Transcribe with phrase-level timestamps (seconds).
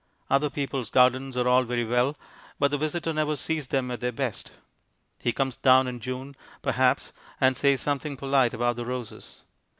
[0.31, 2.17] Other people's gardens are all very well,
[2.57, 4.51] but the visitor never sees them at their best.
[5.19, 9.43] He comes down in June, perhaps, and says something polite about the roses.